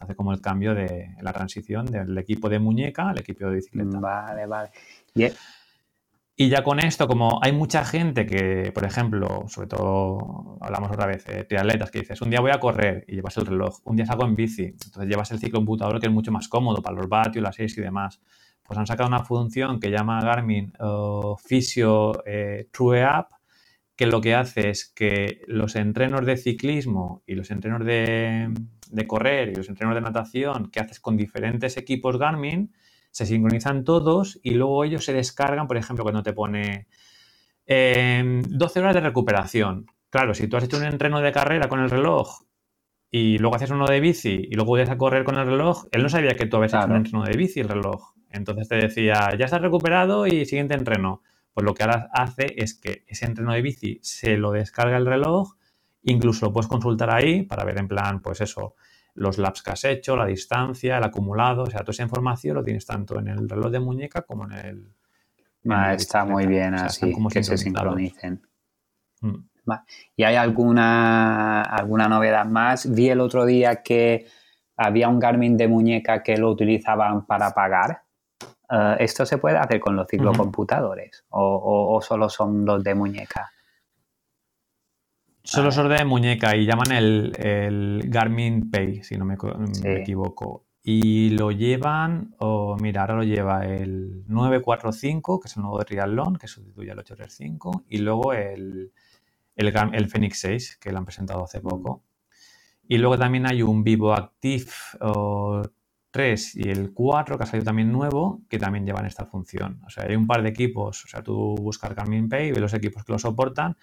[0.00, 4.00] hace como el cambio de la transición del equipo de muñeca al equipo de bicicleta.
[4.00, 4.70] Vale, vale.
[5.14, 5.26] Y,
[6.36, 11.06] Y ya con esto, como hay mucha gente que, por ejemplo, sobre todo, hablamos otra
[11.06, 13.94] vez, eh, triatletas, que dices, un día voy a correr y llevas el reloj, un
[13.94, 16.96] día salgo en bici, entonces llevas el ciclo computador que es mucho más cómodo para
[16.96, 18.20] los vatios, las 6 y demás.
[18.64, 23.30] Pues han sacado una función que llama Garmin eh, Physio eh, True App,
[23.94, 28.52] que lo que hace es que los entrenos de ciclismo y los entrenos de,
[28.90, 32.72] de correr y los entrenos de natación que haces con diferentes equipos Garmin,
[33.14, 36.88] se sincronizan todos y luego ellos se descargan, por ejemplo, cuando te pone
[37.64, 39.86] eh, 12 horas de recuperación.
[40.10, 42.42] Claro, si tú has hecho un entreno de carrera con el reloj
[43.12, 46.02] y luego haces uno de bici y luego vuelves a correr con el reloj, él
[46.02, 48.14] no sabía que tú habías hecho un entreno de bici el reloj.
[48.30, 51.22] Entonces te decía, ya estás recuperado y siguiente entreno.
[51.52, 55.06] Pues lo que ahora hace es que ese entreno de bici se lo descarga el
[55.06, 55.54] reloj,
[56.02, 58.74] incluso lo puedes consultar ahí para ver en plan, pues eso,
[59.14, 62.64] los laps que has hecho, la distancia, el acumulado, o sea, toda esa información lo
[62.64, 64.92] tienes tanto en el reloj de muñeca como en el...
[65.70, 68.42] ah, está muy bien O sea, están así, como que se sincronicen.
[69.20, 69.34] Mm.
[70.16, 72.92] ¿Y hay alguna, alguna novedad más?
[72.92, 74.26] Vi el otro día que
[74.76, 78.02] había un Garmin de muñeca que lo utilizaban para pagar.
[78.68, 81.24] Eh, ¿Esto se puede hacer con los ciclocomputadores?
[81.30, 83.50] ¿O, o- o solo son los de muñeca?
[85.44, 89.36] Solo son de muñeca y llaman el, el Garmin Pay, si no me,
[90.00, 90.64] equivoco.
[90.82, 95.84] Y lo llevan, o mira, ahora lo lleva el 945, que es el nuevo de
[95.84, 98.92] Triathlon, que sustituye al 835, y luego el,
[99.54, 102.02] el, el Fenix 6, que lo han presentado hace poco.
[102.88, 104.70] Y luego también hay un Vivo Active
[105.02, 105.60] o
[106.10, 109.82] 3 y el 4, que ha salido también nuevo, que también llevan esta función.
[109.86, 112.72] O sea, hay un par de equipos, o sea, tú buscas Garmin Pay, ves los
[112.72, 113.76] equipos que lo soportan,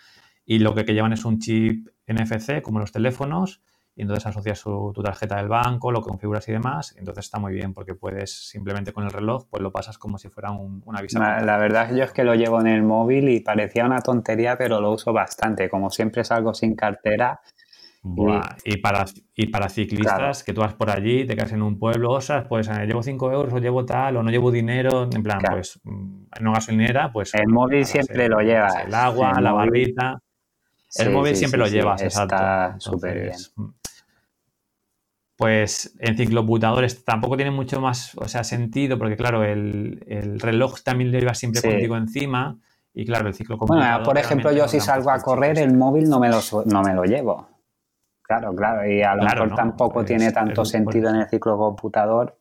[0.45, 3.61] y lo que, que llevan es un chip NFC, como los teléfonos,
[3.95, 7.53] y entonces asocias su- tu tarjeta del banco, lo configuras y demás, entonces está muy
[7.53, 11.01] bien porque puedes simplemente con el reloj, pues lo pasas como si fuera un, una
[11.01, 11.41] visa.
[11.41, 14.79] La, verdad yo es que lo llevo en el móvil y parecía una tontería, pero
[14.79, 15.69] lo uso bastante.
[15.69, 17.41] Como siempre salgo sin cartera,
[18.03, 20.45] Buah, Y para, y para ciclistas, Claro.
[20.45, 23.31] que tú vas por allí, te quedas en un pueblo, osas, pues eh, llevo 5
[23.31, 25.57] euros, o llevo tal, o no llevo dinero, en plan, Claro.
[25.57, 27.35] pues mm, no gasolinera, pues...
[27.35, 28.73] El móvil siempre el- lo llevas.
[28.87, 30.19] El agua, El la móvil- barrita...
[30.95, 32.79] El Sí, móvil sí, siempre sí, lo llevas, está exacto.
[32.79, 33.37] súper bien.
[35.37, 40.81] Pues en cicloputadores tampoco tiene mucho más o sea, sentido, porque claro, el, el reloj
[40.83, 42.59] también lo llevas siempre contigo encima.
[42.93, 46.19] Y claro, el ciclo Bueno, por ejemplo, yo si salgo a correr, el móvil no
[46.19, 47.47] me lo, no me lo llevo.
[48.21, 49.55] Claro, claro, y a lo Claro, mejor ¿no?
[49.55, 52.37] tampoco Es- tiene tanto sentido en el ciclocomputador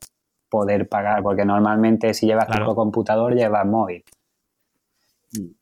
[0.49, 2.63] poder pagar, porque normalmente si llevas Claro.
[2.63, 4.05] ciclocomputador llevas móvil.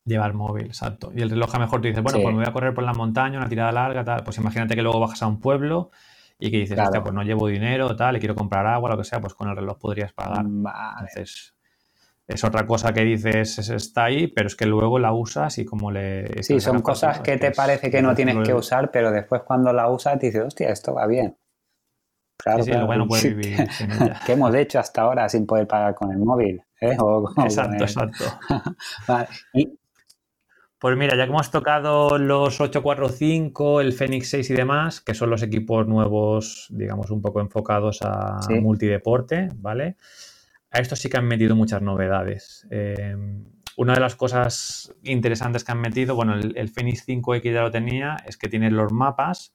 [0.05, 1.13] Llevar móvil, exacto.
[1.15, 2.23] Y el reloj a lo mejor tú dices, bueno, Sí.
[2.23, 4.25] pues me voy a correr por la montaña, una tirada larga, tal.
[4.25, 5.91] Pues imagínate que luego bajas a un pueblo
[6.39, 6.89] y que dices, Claro.
[6.89, 9.49] hostia, pues no llevo dinero, tal, y quiero comprar agua, lo que sea, pues con
[9.49, 10.45] el reloj podrías pagar.
[10.49, 10.79] Vale.
[11.01, 11.55] Entonces,
[12.27, 15.65] es otra cosa que dices, es- está ahí, pero es que luego la usas y
[15.65, 16.43] como le...
[16.43, 19.89] Sí, son cosas que te parece que no tienes que usar, pero después cuando la
[19.91, 21.37] usas dices, hostia, esto va bien.
[22.39, 22.87] Claro, Sí, sí, claro.
[22.87, 23.35] luego ya no puedes Sí.
[23.35, 24.21] vivir sin ella.
[24.25, 26.63] ¿Qué hemos hecho hasta ahora sin poder pagar con el móvil?
[26.81, 26.97] ¿eh?
[27.01, 28.25] O Exacto, el- exacto.
[29.09, 29.29] Vale.
[29.53, 29.79] Y-
[30.81, 35.29] Pues mira, ya que hemos tocado los 845, el Fenix 6 y demás, que son
[35.29, 38.55] los equipos nuevos, digamos, un poco enfocados a Sí.
[38.61, 39.97] multideporte, ¿vale?
[40.71, 42.65] A estos sí que han metido muchas novedades.
[42.71, 43.17] Eh,
[43.77, 47.73] una de las cosas interesantes que han metido, bueno, el, el Fenix 5X ya lo
[47.73, 49.55] tenía, es que tiene los mapas,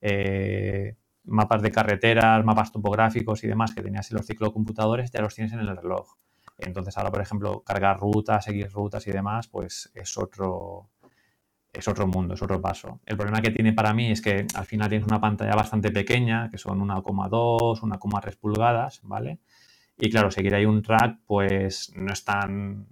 [0.00, 5.34] eh, mapas de carreteras, mapas topográficos y demás que tenías en los ciclocomputadores, ya los
[5.34, 6.16] tienes en el reloj.
[6.58, 10.90] Entonces ahora, por ejemplo, cargar rutas, seguir rutas y demás, pues es otro,
[11.72, 13.00] es otro mundo, es otro paso.
[13.06, 16.48] El problema que tiene para mí es que al final tienes una pantalla bastante pequeña,
[16.50, 19.40] que son 1,2, 1,3 pulgadas, ¿vale?
[19.98, 22.86] Y claro, seguir ahí un track, pues no es tan...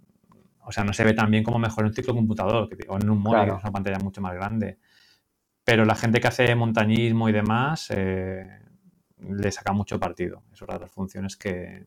[0.65, 3.19] O sea, no se ve tan bien como mejor en un ciclocomputador o en un
[3.19, 3.53] móvil, Claro.
[3.55, 4.79] que es una pantalla mucho más grande.
[5.65, 8.47] Pero la gente que hace montañismo y demás eh,
[9.19, 10.43] le saca mucho partido.
[10.53, 11.85] Es otra de las funciones que,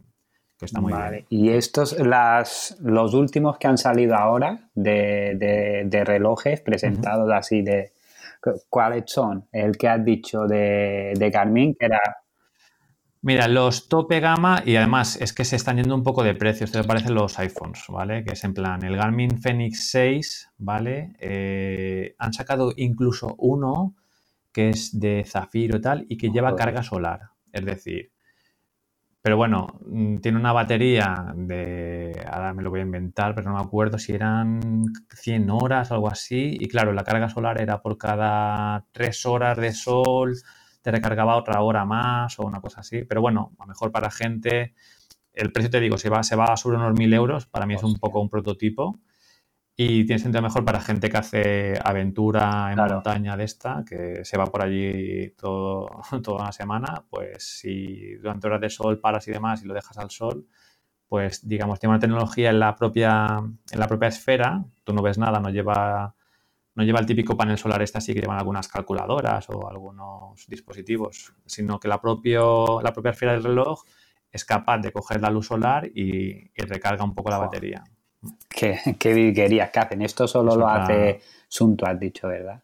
[0.57, 1.25] que está muy bien.
[1.29, 7.93] Y estos, las, los últimos que han salido ahora de, relojes presentados así de...
[8.69, 9.47] ¿Cuáles son?
[9.51, 11.99] El que has dicho de, de Garmin, que era
[13.25, 16.65] Mira, los tope gama y además es que se están yendo un poco de precio.
[16.65, 18.23] Esto me parecen los iPhones, ¿vale?
[18.23, 21.13] Que es en plan el Garmin Fenix 6, ¿vale?
[21.19, 23.95] Eh, han sacado incluso uno
[24.51, 27.31] que es de zafiro y tal y que lleva carga solar.
[27.51, 28.11] Es decir,
[29.23, 33.57] pero bueno, mm, tiene una batería de, ahora me lo voy a inventar, pero no
[33.57, 36.57] me acuerdo si eran 100 horas algo así.
[36.59, 40.35] Y claro, la carga solar era por cada 3 horas de sol
[40.85, 43.03] te recargaba otra hora más o una cosa así.
[43.05, 44.75] Pero bueno, a lo mejor para gente,
[45.33, 47.81] el precio te digo, se va, se va sobre unos mil euros, para mí es
[47.81, 48.99] un poco un prototipo.
[49.75, 54.37] Y tiene sentido mejor para gente que hace aventura en montaña de esta, que se
[54.37, 55.89] va por allí todo,
[56.23, 59.97] toda una semana, pues si durante horas de sol paras y demás y lo dejas
[59.97, 60.47] al sol,
[61.07, 63.39] pues digamos, tiene una tecnología en la propia,
[63.71, 66.15] en la propia esfera, tú no ves nada, no lleva
[66.75, 71.33] no lleva el típico panel solar este así que llevan algunas calculadoras o algunos dispositivos,
[71.45, 73.81] sino que la, propio, la propia esfera del reloj
[74.29, 77.83] es capaz de coger la luz solar y, recarga un poco la batería.
[78.49, 80.01] Qué, qué que hacen.
[80.01, 82.61] Esto solo lo hace Sunto, has dicho, ¿verdad?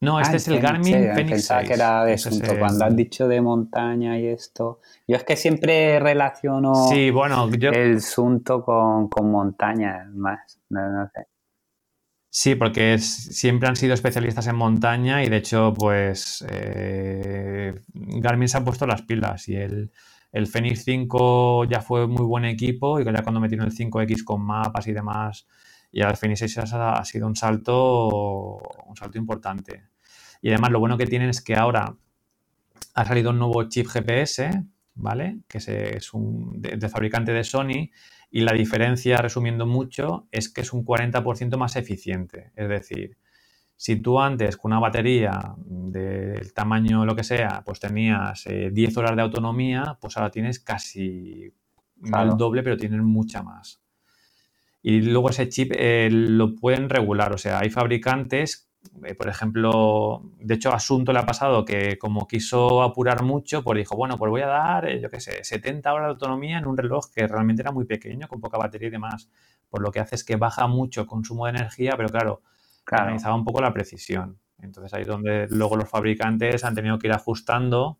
[0.00, 2.56] No, este ah, es el Garmin Fenix Pensaba que era de Sunto.
[2.56, 4.80] Cuando has dicho de montaña y esto.
[5.06, 10.60] Yo es que siempre relaciono sí, bueno, el Sunto con, con montaña, más.
[10.70, 11.26] no sé.
[12.30, 18.58] Sí, porque siempre han sido especialistas en montaña y de hecho, pues eh, Garmin se
[18.58, 19.90] ha puesto las pilas y el,
[20.32, 24.42] el Fenix 5 ya fue muy buen equipo y ya cuando metieron el 5X con
[24.42, 25.46] mapas y demás,
[25.90, 29.84] y el Fenix 6 ha, sido un salto, un salto importante.
[30.42, 31.96] Y además lo bueno que tienen es que ahora
[32.94, 34.64] ha salido un nuevo chip GPS,
[34.94, 35.40] ¿vale?
[35.48, 37.90] Que es, un de fabricante de Sony
[38.30, 42.52] y la diferencia, resumiendo mucho, es que es un 40% más eficiente.
[42.56, 43.16] Es decir,
[43.76, 49.00] si tú antes con una batería del tamaño lo que sea, pues tenías 10 eh,
[49.00, 51.54] horas de autonomía, pues ahora tienes casi
[52.02, 53.80] el doble, pero tienes mucha más.
[54.82, 58.67] Y luego ese chip eh, lo pueden regular, o sea, hay fabricantes
[59.04, 63.78] eh, por ejemplo, de hecho, Asunto le ha pasado que como quiso apurar mucho, pues
[63.78, 66.66] dijo, bueno, pues voy a dar, eh, yo qué sé, 70 horas de autonomía en
[66.66, 69.30] un reloj que realmente era muy pequeño, con poca batería y demás.
[69.68, 72.42] Por lo que hace es que baja mucho el consumo de energía, pero claro,
[72.84, 73.14] claro.
[73.34, 74.38] un poco la precisión.
[74.60, 77.98] Entonces ahí es donde luego los fabricantes han tenido que ir ajustando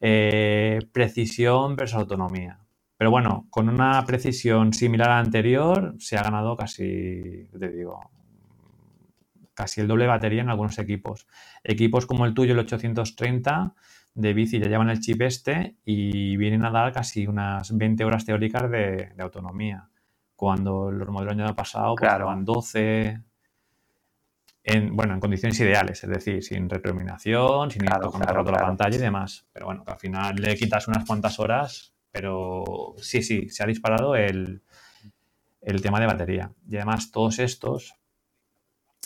[0.00, 2.60] eh, precisión versus autonomía.
[2.96, 8.10] Pero bueno, con una precisión similar a la anterior, se ha ganado casi, te digo,
[9.60, 11.26] casi el doble de batería en algunos equipos.
[11.62, 13.74] Equipos como el tuyo, el 830
[14.14, 18.24] de bici, ya llevan el chip este y vienen a dar casi unas 20 horas
[18.24, 19.90] teóricas de, autonomía.
[20.34, 22.34] Cuando los modelos del año pasado pues, claro.
[22.34, 23.20] 12,
[24.64, 28.96] en, bueno, en condiciones ideales, es decir, sin retroiluminación, sin ir tocando claro, la pantalla
[28.96, 29.46] y demás.
[29.52, 33.66] Pero bueno, que al final le quitas unas cuantas horas, pero sí, sí, se ha
[33.66, 34.62] disparado el,
[35.60, 36.50] el tema de batería.
[36.66, 37.99] Y además todos estos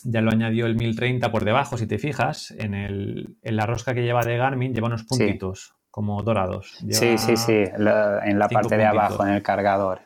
[0.05, 3.95] ya lo añadió el 1030 por debajo, si te fijas, en, el, en la rosca
[3.95, 6.79] que lleva de Garmin lleva unos puntitos como dorados.
[6.91, 10.03] sí, sí, sí, en la parte de abajo, en el cargador.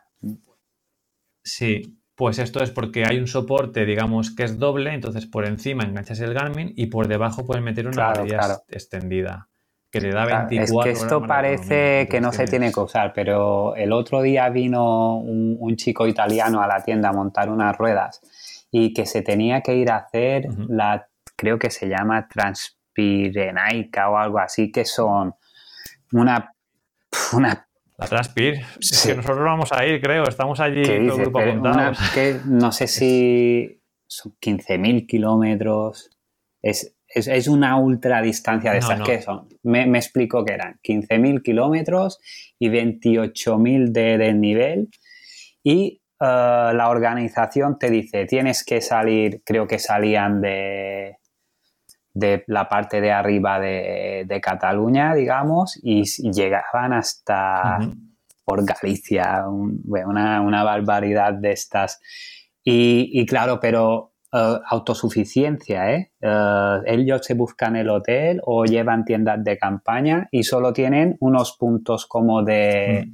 [1.43, 5.83] Sí, pues esto es porque hay un soporte, digamos, que es doble, entonces por encima
[5.83, 9.49] enganchas el Garmin y por debajo puedes meter una batería extendida
[9.91, 13.75] que te da 24 Es que esto parece que no se tiene que usar, pero
[13.75, 18.21] el otro día vino un, un, chico italiano a la tienda a montar unas ruedas
[18.71, 24.17] y que se tenía que ir a hacer la, creo que se llama transpirenaica o
[24.17, 25.33] algo así, que son
[26.13, 26.53] una...
[27.33, 27.65] una
[27.97, 28.61] la Transpir,
[29.03, 31.39] que nosotros vamos a ir, creo, estamos allí todo el grupo
[32.13, 36.09] que No sé si son 15.000 kilómetros,
[36.61, 39.49] es, es, una ultra distancia de estas que son.
[39.63, 42.19] Me, me explico que eran 15.000 kilómetros
[42.57, 44.89] y 28.000 de desnivel
[45.61, 51.17] y eh, la organización te dice, tienes que salir, creo que salían de,
[52.13, 57.79] de la parte de arriba de, Cataluña, digamos, y, llegaban hasta
[58.43, 61.99] por Galicia, una, barbaridad de estas.
[62.63, 66.11] Y, claro, pero eh, autosuficiencia, ¿eh?
[66.21, 66.79] ¿eh?
[66.85, 72.05] Ellos se buscan el hotel o llevan tiendas de campaña y solo tienen unos puntos
[72.05, 73.11] como de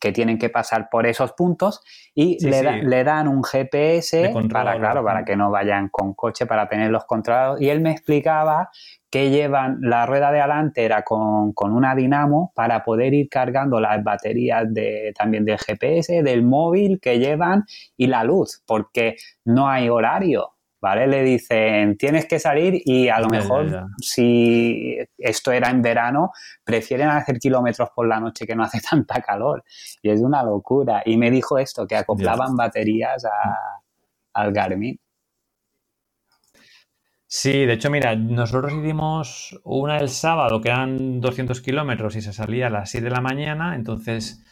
[0.00, 1.82] que tienen que pasar por esos puntos
[2.14, 7.04] y le, dan un GPS para, claro, para que no vayan con coche, para tenerlos
[7.06, 7.60] controlados.
[7.60, 8.70] Y él me explicaba
[9.10, 14.02] que llevan la rueda de adelante era con, una dinamo para poder ir cargando las
[14.02, 17.64] baterías de, también del GPS, del móvil que llevan
[17.96, 20.53] y la luz, porque no hay horario.
[20.84, 21.06] ¿Vale?
[21.06, 26.32] Le dicen, tienes que salir y a lo mejor si esto era en verano,
[26.62, 29.64] prefieren hacer kilómetros por la noche que no hace tanta calor.
[30.02, 31.02] Y es una locura.
[31.06, 33.24] Y me dijo esto, que acoplaban baterías
[34.34, 35.00] al Garmin.
[37.26, 42.34] Sí, de hecho, mira, nosotros hicimos una el sábado, que eran 200 kilómetros y se
[42.34, 44.44] salía a las 7 de la mañana, entonces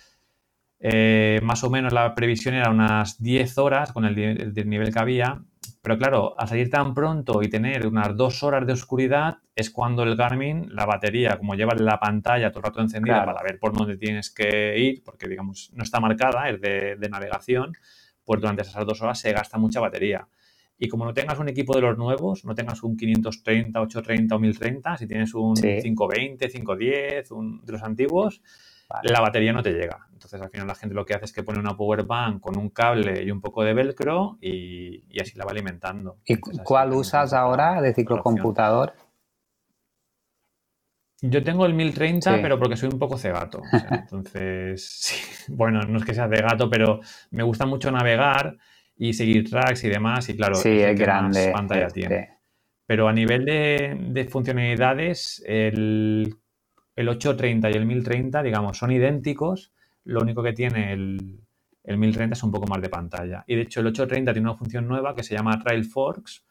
[0.85, 4.16] eh, más o menos la previsión era unas 10 horas con el,
[4.68, 5.41] nivel que había,
[5.80, 10.03] pero claro, al salir tan pronto y tener unas 2 horas de oscuridad es cuando
[10.03, 13.72] el Garmin, la batería, como lleva la pantalla todo el rato encendida para ver por
[13.72, 17.74] dónde tienes que ir, porque digamos no está marcada, es de, de navegación,
[18.24, 20.26] pues durante esas dos horas se gasta mucha batería.
[20.85, 24.39] Y como no tengas un equipo de los nuevos, no tengas un 530, 830 o
[24.41, 28.43] 1030, si tienes un 520, 510, un, de los antiguos,
[29.05, 30.09] la batería no te llega.
[30.12, 32.59] Entonces al final la gente lo que hace es que pone una power bank con
[32.59, 36.18] un cable y un poco de velcro y, así la va alimentando.
[36.24, 38.95] ¿Y cuál usas ahora de ciclocomputador?
[41.20, 43.62] Yo tengo el 1030, pero porque soy un poco cegato.
[43.89, 46.99] entonces, bueno, no es que sea cegato, pero
[47.30, 48.59] me gusta mucho navegar
[48.97, 50.28] y seguir tracks y demás.
[50.28, 51.51] Y claro, sí, es, grande.
[51.53, 52.01] pantalla este.
[52.01, 52.28] tiene.
[52.86, 56.34] Pero a nivel de, funcionalidades, el,
[56.97, 59.72] el, 830 y el 1030, digamos, son idénticos.
[60.05, 61.40] Lo único que tiene el,
[61.84, 63.45] el 1030 es un poco más de pantalla.
[63.47, 66.45] Y de hecho, el 830 tiene una función nueva que se llama Trail Forks,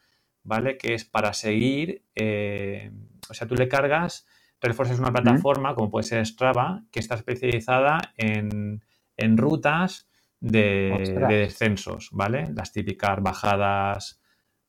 [0.44, 0.78] ¿vale?
[0.78, 2.04] Que es para seguir.
[2.16, 2.92] Eh,
[3.30, 4.26] o sea, tú le cargas.
[4.60, 8.84] Trailforks es una plataforma, como puede ser Strava, que está especializada en,
[9.18, 10.08] en rutas
[10.42, 12.50] de, descensos, ¿vale?
[12.54, 14.20] Las típicas bajadas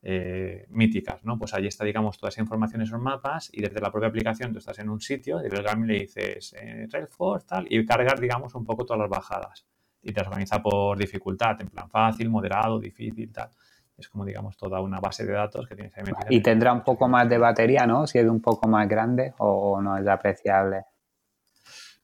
[0.03, 1.39] eh, míticas, ¿no?
[1.39, 4.59] Pues ahí está, digamos, toda esa información, esos mapas, y desde la propia aplicación tú
[4.59, 8.55] estás en un sitio, y el Garmin le dices eh, Force, tal, y cargar, digamos,
[8.55, 9.67] un poco todas las bajadas.
[10.03, 13.49] Y te organiza por dificultad, en plan fácil, moderado, difícil, tal.
[13.97, 16.27] Es como, digamos, toda una base de datos que tienes ahí metida.
[16.29, 18.07] Y tendrá un poco más de batería, ¿no?
[18.07, 20.85] Si es un poco más grande o no es apreciable.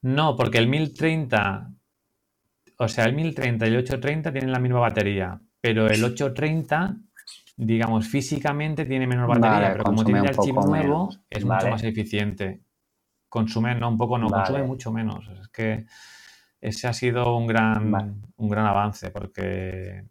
[0.01, 1.71] No, porque el 1030
[2.81, 6.95] o sea, el 1030 y el 830 tienen la misma batería, pero el 830,
[7.57, 12.61] digamos, físicamente tiene menor batería, pero como tiene el chip nuevo, es mucho más eficiente.
[13.27, 15.27] Consume, no, un poco no, consume mucho menos.
[15.27, 15.85] Es que
[16.61, 20.05] ese ha sido un gran, un gran avance, porque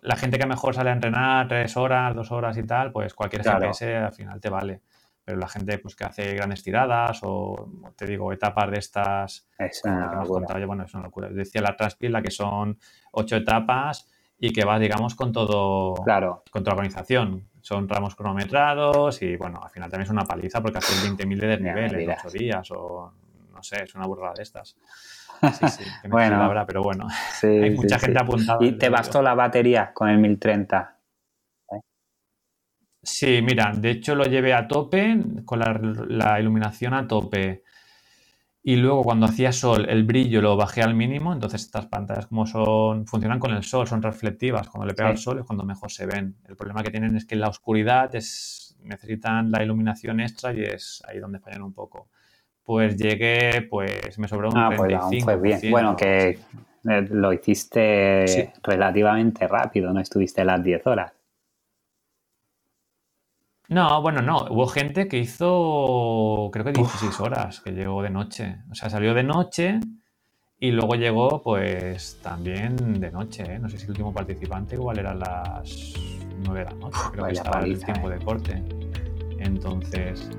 [0.00, 3.42] la gente que mejor sale a entrenar tres horas, dos horas y tal, pues cualquier
[3.42, 4.80] GPS al final te vale
[5.24, 9.82] pero la gente pues que hace grandes tiradas o te digo etapas de estas es
[9.84, 10.66] una locura.
[10.66, 11.28] bueno es una locura.
[11.28, 12.78] Decía la Traspil la que son
[13.12, 14.08] ocho etapas
[14.38, 16.42] y que vas digamos con todo claro.
[16.50, 17.48] con toda la organización.
[17.62, 21.46] Son tramos cronometrados y bueno al final también es una paliza porque haces 20.000 de
[21.46, 23.12] desnivel en ocho días o
[23.54, 24.76] no sé es una burrada de estas.
[25.52, 27.06] Sí, sí, bueno, pero bueno,
[27.42, 28.58] hay mucha gente apuntada.
[28.60, 30.93] ¿Y te bastó la batería con el 1030?
[33.04, 37.62] Sí, mira, de hecho lo llevé a tope, con la, iluminación a tope.
[38.62, 41.32] Y luego cuando hacía sol, el brillo lo bajé al mínimo.
[41.34, 44.68] Entonces estas pantallas como son, funcionan con el sol, son reflectivas.
[44.68, 46.36] Cuando le pega el sol es cuando mejor se ven.
[46.48, 50.62] El problema que tienen es que en la oscuridad es, necesitan la iluminación extra y
[50.62, 52.08] es ahí donde fallan un poco.
[52.64, 55.60] Pues llegué, pues me sobró un ah, Pues bien.
[55.70, 56.38] Bueno, que
[56.88, 61.13] eh, lo hiciste relativamente rápido, no estuviste las 10 horas.
[63.68, 64.46] No, bueno, no.
[64.50, 68.58] Hubo gente que hizo, creo que 16 horas, que llegó de noche.
[68.70, 69.80] O sea, salió de noche
[70.60, 73.54] y luego llegó, pues, también de noche.
[73.54, 73.58] ¿eh?
[73.58, 75.94] No sé si el último participante igual era las
[76.44, 76.98] 9 de la noche.
[77.12, 78.18] Creo que estaba el tiempo ¿eh?
[78.18, 78.62] de corte.
[79.38, 80.30] Entonces...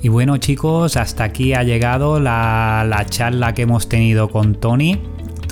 [0.00, 5.00] Y bueno chicos, hasta aquí ha llegado la, la charla que hemos tenido con Tony.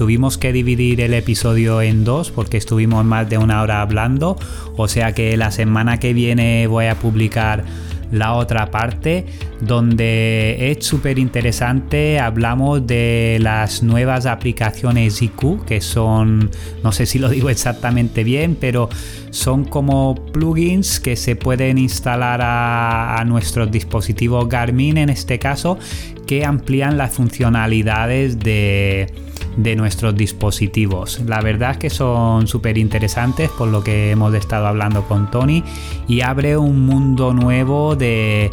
[0.01, 4.39] Tuvimos que dividir el episodio en dos porque estuvimos más de una hora hablando.
[4.75, 7.67] O sea que la semana que viene voy a publicar
[8.11, 9.27] la otra parte
[9.61, 16.51] donde es súper interesante hablamos de las nuevas aplicaciones IQ que son
[16.83, 18.89] no sé si lo digo exactamente bien pero
[19.31, 25.79] son como plugins que se pueden instalar a, a nuestros dispositivos Garmin en este caso
[26.27, 29.30] que amplían las funcionalidades de
[29.63, 31.21] de nuestros dispositivos.
[31.27, 35.63] La verdad es que son súper interesantes por lo que hemos estado hablando con Tony
[36.09, 38.51] y abre un mundo nuevo de,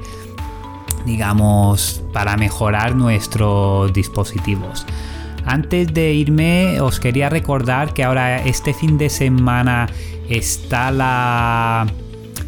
[1.05, 4.85] digamos, para mejorar nuestros dispositivos.
[5.45, 9.87] Antes de irme, os quería recordar que ahora este fin de semana
[10.29, 11.87] está la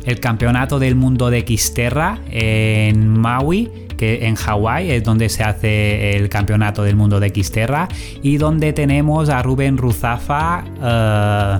[0.06, 3.70] el campeonato del mundo de Xterra en Maui,
[4.00, 7.90] que en Hawái es donde se hace el campeonato del mundo de Xterra
[8.24, 10.64] y donde tenemos a Rubén Ruzafa.
[10.82, 11.60] Eh,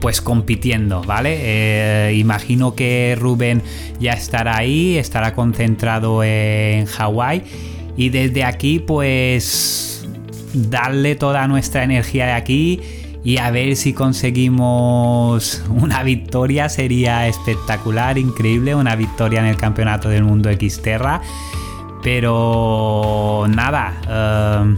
[0.00, 1.36] pues compitiendo, ¿vale?
[1.40, 3.62] Eh, imagino que Rubén
[4.00, 7.42] ya estará ahí, estará concentrado en Hawái
[7.96, 10.04] y desde aquí pues
[10.54, 12.80] darle toda nuestra energía de aquí
[13.24, 20.08] y a ver si conseguimos una victoria sería espectacular, increíble, una victoria en el Campeonato
[20.08, 21.20] del Mundo Xterra.
[22.02, 24.76] Pero nada, eh,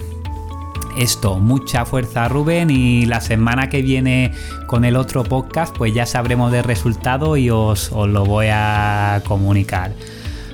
[0.99, 4.33] esto, mucha fuerza Rubén y la semana que viene
[4.67, 9.93] con el otro podcast pues ya sabremos del resultado y os, lo voy a comunicar.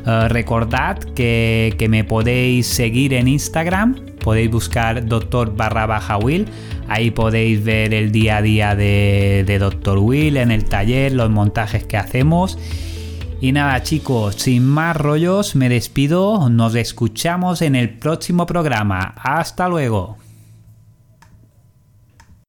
[0.07, 6.47] Eh, recordad que, me podéis seguir en Instagram, podéis buscar doctor barra baja Will,
[6.89, 9.99] ahí podéis ver el día a día de, de Dr.
[9.99, 12.59] Will en el taller, los montajes que hacemos.
[13.41, 19.15] Y nada chicos, sin más rollos, me despido, nos escuchamos en el próximo programa.
[19.17, 20.20] Hasta luego.